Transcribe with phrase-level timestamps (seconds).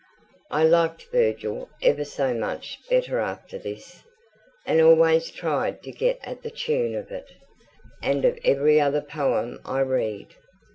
[0.49, 4.01] I liked Virgil ever so much better after this,
[4.65, 7.29] and always tried to get at the tune of it,
[8.01, 10.29] and of every other poem I read.